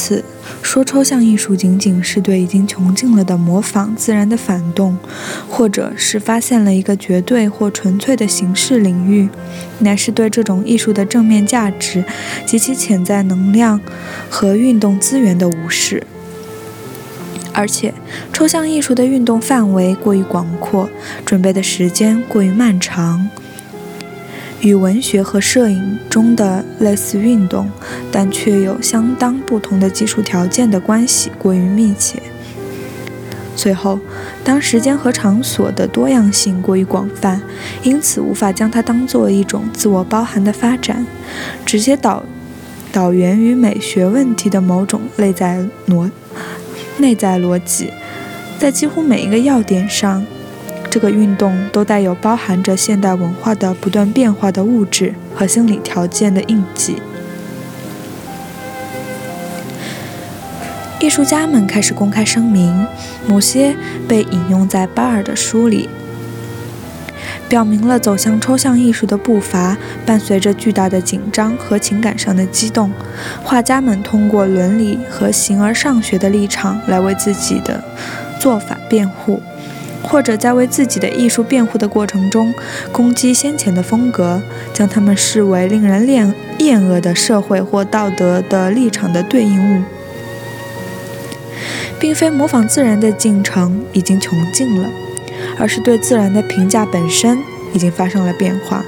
[0.00, 0.24] 此，
[0.62, 4.96] 说抽象艺术仅仅是对已经穷尽了的模仿自然的反动，
[5.46, 9.28] 或者是发现了一个绝对或纯粹的形式领域，
[9.80, 12.02] 乃是对这种艺术的正面价值
[12.46, 13.78] 及其潜在能量
[14.30, 16.06] 和运动资源的无视。
[17.52, 17.92] 而且，
[18.32, 20.88] 抽象艺术的运动范围过于广阔，
[21.26, 23.28] 准备的时间过于漫长。
[24.60, 27.68] 与文学和摄影中的类似运动，
[28.12, 32.20] 但却有相当不同的技术条件的关系过于密切。
[33.56, 33.98] 最后，
[34.42, 37.42] 当时间和场所的多样性过于广泛，
[37.82, 41.06] 因此无法将它当作一种自我包含的发展，
[41.66, 42.24] 直接导
[42.90, 46.10] 导源于美学问题的某种内在逻
[46.98, 47.90] 内在逻辑，
[48.58, 50.24] 在几乎每一个要点上。
[50.90, 57.00] 这个运动都带有包含着现代文化的不断变化的物质和心理条件的印记。
[60.98, 62.86] 艺术家们开始公开声明，
[63.26, 63.74] 某些
[64.08, 65.88] 被引用在巴尔的书里，
[67.48, 72.90] 表明了走向抽象艺术的步伐伴随着巨大的紧张和情感上的激动。
[73.42, 77.82] 画家们通过伦理和形而上学的立场来为自己的
[78.38, 79.40] 做法辩护。
[80.02, 82.52] 或者在为自己的艺术辩护的过程中
[82.90, 89.82] 攻击先前的风格，将他们视为令人厌厌恶的社会或道德的立场的对应物，
[91.98, 94.88] 并非模仿自然的进程已经穷尽了，
[95.58, 97.38] 而是对自然的评价本身
[97.72, 98.84] 已经发生了变化。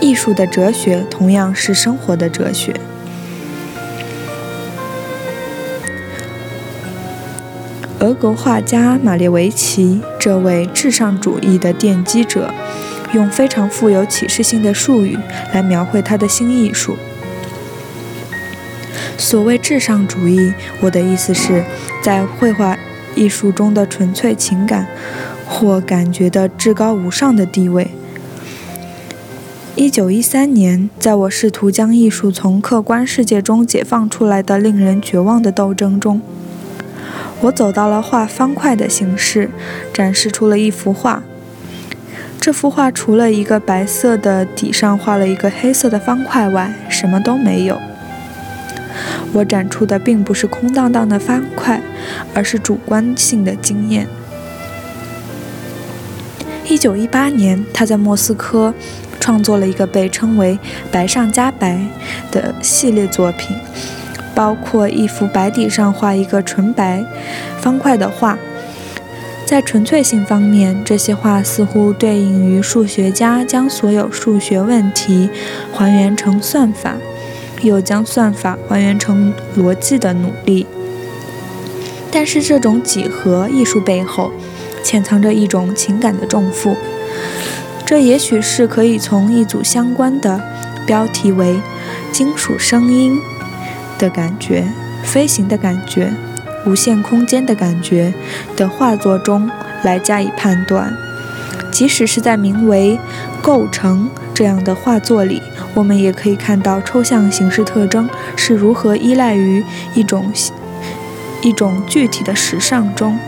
[0.00, 2.74] 艺术的哲学同样是生活的哲学。
[8.00, 12.50] 俄国画家马列维奇这位至上主义的奠基者，
[13.12, 15.18] 用非常富有启示性的术语
[15.52, 16.96] 来描绘他的新艺术。
[19.18, 21.62] 所谓至上主义，我的意思是，
[22.02, 22.78] 在绘画
[23.14, 24.86] 艺术中的纯粹情感
[25.46, 27.90] 或感觉的至高无上的地位。
[29.76, 36.22] 一九一三年，在我试图将艺术从客观世界中解放出来的令人绝望的斗争中。
[37.42, 39.50] 我走到了画方块的形式，
[39.92, 41.22] 展示出了一幅画。
[42.40, 47.80] 这幅画除了一个白色的底上画了一个黑色的方块外，什么都没有。
[49.32, 51.80] 我展出的并不是空荡荡的方块，
[52.34, 54.06] 而是主观性的经验。
[56.66, 58.74] 一九一八年，他在莫斯科
[59.18, 60.58] 创作了一个被称为
[60.90, 61.80] “白上加白”
[62.30, 63.56] 的系列作品。
[64.34, 67.04] 包括一幅白底上画一个纯白
[67.60, 68.38] 方块的画，
[69.44, 75.28] 在纯粹性方面，这些画似乎对应于数学家将所有数学问题
[75.72, 76.96] 还原成算法，
[77.62, 80.66] 又将算法还原成逻辑的努力。
[82.12, 84.32] 但是，这种几何艺术背后
[84.82, 86.76] 潜藏着一种情感的重负，
[87.84, 90.40] 这也许是可以从一组相关的
[90.86, 91.60] 标题为
[92.10, 93.20] “金属声音”。
[94.00, 94.64] 的感觉，
[95.04, 96.10] 飞行的感觉，
[96.64, 98.14] 无限空间的感觉
[98.56, 99.50] 的画作中
[99.82, 100.96] 来加以判断。
[101.70, 102.98] 即使是在名为
[103.42, 105.42] “构成”这样的画作里，
[105.74, 109.62] 我们也可以看到抽象形式特征是如何依赖于
[109.94, 110.32] 一种
[111.42, 113.18] 一种具体的时尚中，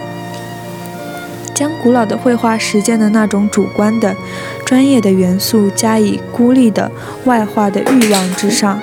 [1.55, 4.17] 将古老的绘画实践的那种主观的、
[4.64, 6.91] 专业的元素加以孤立的
[7.25, 8.81] 外化的欲望之上。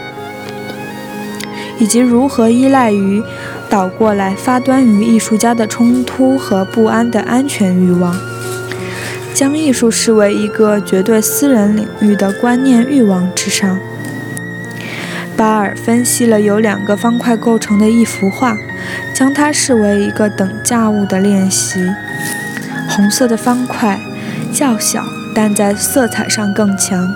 [1.79, 3.23] 以及如何依赖于
[3.69, 8.15] 倒过来发端于艺术家的冲突和不安的安全欲望，
[9.33, 13.79] 将艺术视为一个绝对私人领域的观念欲望之上。
[15.37, 18.57] 巴尔分析了由两个方块构成的一幅画，
[19.15, 21.79] 将它视为一个等价物的练习。
[22.89, 23.97] 红色的方块
[24.51, 27.07] 较小，但在色彩上更强，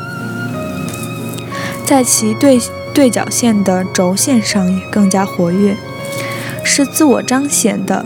[1.86, 2.62] 在其对。
[2.94, 5.76] 对角线的轴线上也更加活跃，
[6.64, 8.06] 是自我彰显的，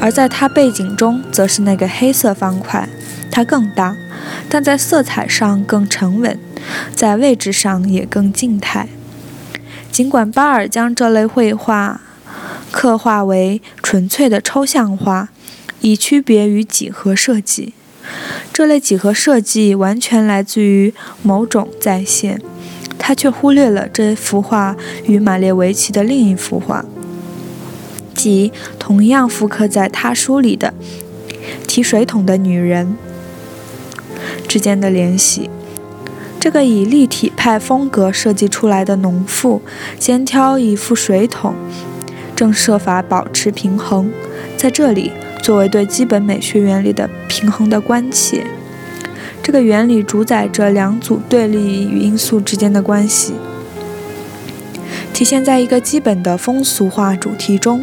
[0.00, 2.88] 而在它背景中则是那个黑色方块，
[3.30, 3.96] 它更大，
[4.48, 6.38] 但在色彩上更沉稳，
[6.94, 8.88] 在位置上也更静态。
[9.90, 12.02] 尽管巴尔将这类绘画
[12.70, 15.30] 刻画为纯粹的抽象画，
[15.80, 17.72] 以区别于几何设计，
[18.52, 20.92] 这类几何设计完全来自于
[21.22, 22.40] 某种再现，
[23.08, 24.76] 他却忽略了这幅画
[25.06, 26.84] 与马列维奇的另一幅画。
[28.14, 30.74] 即同样复刻在他书里的
[31.66, 32.98] 提水桶的女人
[34.46, 35.48] 之间的联系。
[36.38, 39.62] 这个以立体派风格设计出来的农妇，
[39.98, 41.54] 肩挑一副水桶，
[42.36, 44.12] 正设法保持平衡。
[44.58, 45.12] 在这里，
[45.42, 48.44] 作为对基本美学原理的平衡的关切，
[49.48, 53.32] 这个原理主宰着两组对立与因素之间的关系，
[55.14, 57.82] 体现在一个基本的风俗化主题中。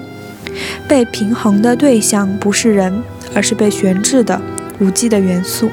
[0.87, 3.01] 被平衡的对象不是人，
[3.33, 4.39] 而是被悬置的
[4.77, 5.71] 无机的元素，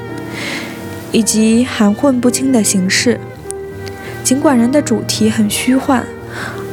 [1.12, 3.20] 以及含混不清的形式。
[4.24, 6.06] 尽管人的主题很虚幻，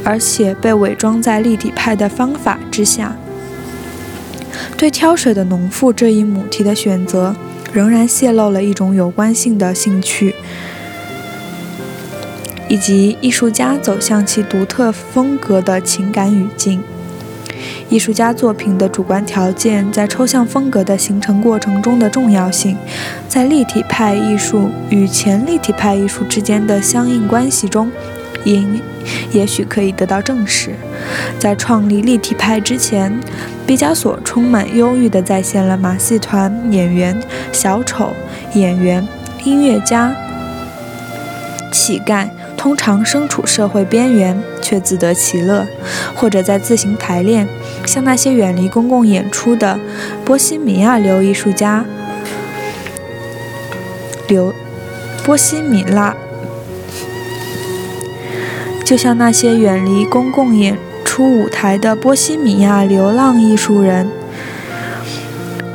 [0.06, 3.18] 而且被伪装在立体派的方法之下，
[4.78, 7.36] 对挑水的农妇这一母题的选择，
[7.72, 10.36] 仍然泄露了一种有关性的兴趣，
[12.68, 16.82] 以及艺术家走向其独特风格的情感语境。
[17.90, 22.78] 艺术家作品的主观条件在抽象风格的形成过程中的重要性，
[23.28, 27.92] 在立体派艺术与前立体派艺术之间的相应关系中，
[28.44, 28.64] 也
[29.32, 30.72] 也许可以得到证实。
[31.40, 33.20] 在创立立体派之前，
[33.66, 37.22] 毕加索充满忧郁地再现了马戏团演员、
[37.52, 38.14] 小丑
[38.54, 39.08] 演员、
[39.44, 40.14] 音乐家、
[41.72, 42.30] 乞丐。
[42.58, 45.66] 通常身处社会边缘，却自得其乐，
[46.14, 47.48] 或者在自行排练，
[47.86, 49.80] 像那些远离公共演出的
[50.26, 51.86] 波西米亚流艺术家，
[54.28, 54.54] 流
[55.24, 56.14] 波西米拉，
[58.90, 60.76] 就像那些远离公共演
[61.06, 64.10] 出舞台的波西米亚流浪艺术人。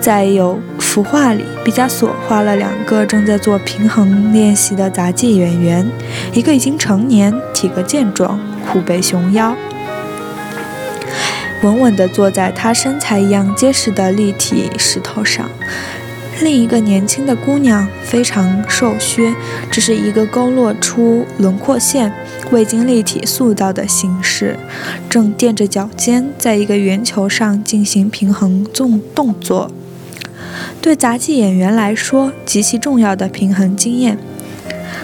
[0.00, 5.88] 在有幅画里，毕加索画了两个正在做平衡练习的杂技演员，
[6.32, 9.55] 一个已经成年，体格健壮，虎背熊腰，
[11.62, 15.46] 稳稳地坐在他身材一样结实的立体石头上；
[16.44, 19.35] 另一个年轻的姑娘非常瘦削，
[19.70, 22.12] 只是一个勾勒出轮廓线、
[22.50, 24.58] 未经立体塑造的形式，
[25.08, 29.70] 正垫着脚尖，在一个圆球上进行平衡动动作。
[30.82, 34.19] 对杂技演员来说，极其重要的平衡经验。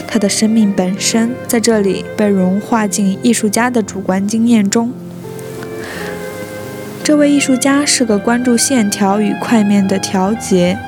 [0.06, 4.92] 他的生命本身在这里被融化进艺术家的主观经验中。
[7.02, 10.78] 这位艺术家是个关注线条与块面的调节，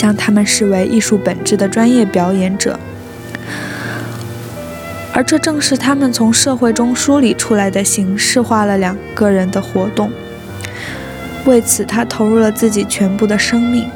[0.00, 2.80] 将他们视为艺术本质的专业表演者，
[5.12, 10.10] 而这正是他们从社会中梳理出来的形式化了两个人的活动。
[11.44, 13.90] 为此，他投入了自己全部的生命。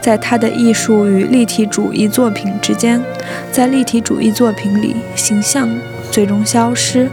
[0.00, 3.02] 在他的艺术与立体主义作品之间，
[3.50, 5.68] 在立体主义作品里，形象
[6.12, 7.10] 最终消失，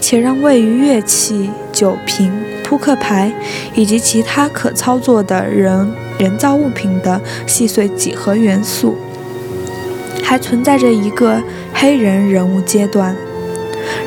[0.00, 2.32] 且让位于乐器、酒瓶、
[2.64, 3.30] 扑克牌
[3.74, 8.98] 以及其他可操作的人人造物品的细碎几何元素，
[10.22, 13.16] 还存在着一个黑人人物阶段。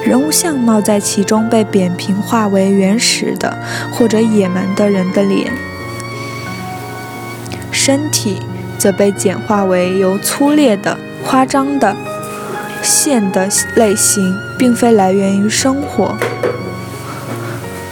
[0.04, 3.58] 人物相貌在其中被扁平化为原始的
[3.92, 5.52] 或者野蛮的人的脸，
[7.72, 8.42] 身体
[8.78, 11.96] 则被简化为由粗劣的、夸张的
[12.84, 16.16] 线的类型，并非来源于生活。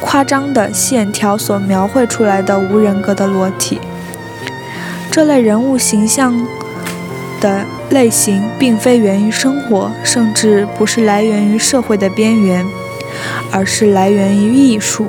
[0.02, 3.80] 夸张的线条所描绘出来的无人格的裸体，
[5.12, 6.48] 这类人物形象
[7.42, 7.66] 的。
[7.90, 12.64] 类型并非源于生活，甚至不是来源于社会的边缘，
[13.52, 15.08] 而是来源于艺术。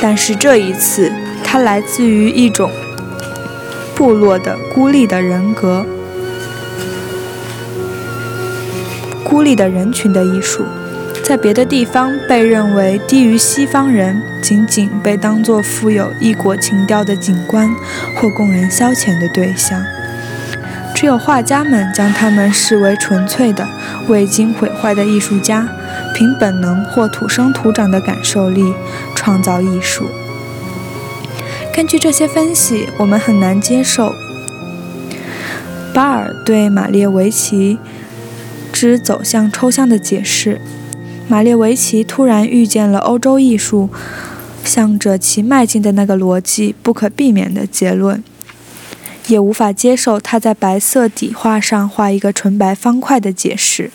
[0.00, 1.12] 但是这一次，
[1.44, 2.72] 它来自于一种
[3.94, 5.86] 部落的孤立的人格、
[9.22, 10.64] 孤立的人群的艺术，
[11.28, 17.68] 在别的地方被认为低于西方人，仅仅被当作富有异国情调的景观
[18.16, 19.84] 或供人消遣的对象。
[20.94, 23.68] 只有画家们将他们视为纯粹的、
[24.08, 25.68] 未经毁坏的艺术家，
[26.14, 28.72] 凭本能或土生土长的感受力
[29.14, 30.08] 创造艺术。
[31.74, 34.14] 根据这些分析，我们很难接受
[35.92, 37.78] 巴尔对马列维奇
[38.72, 40.58] 之走向抽象的解释。
[41.30, 43.90] 马列维奇突然遇见了欧洲艺术
[44.64, 48.24] 向着其迈进的那个逻辑不可避免的结论，
[49.26, 53.90] 也无法接受他在白色底画上画一个纯白方块的解释。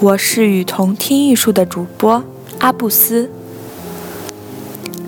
[0.00, 2.22] 我是雨桐听艺术的主播
[2.58, 3.30] 阿布斯。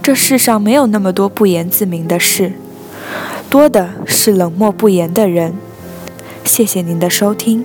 [0.02, 2.54] 这世上没有那么多不言自明的事，
[3.50, 5.54] 多的是冷漠不言的人。
[6.44, 7.64] 谢谢您的收听。